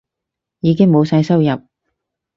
[0.61, 1.61] 已經冇晒收入